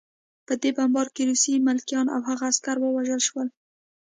په 0.47 0.53
دې 0.61 0.71
بمبار 0.77 1.07
کې 1.15 1.21
روسي 1.29 1.53
ملکیان 1.67 2.07
او 2.15 2.19
هغه 2.29 2.43
عسکر 2.51 2.75
ووژل 2.79 3.21
شول 3.27 3.47